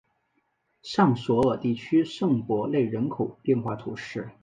[0.81, 4.31] 尚索尔地区圣博内人口变化图示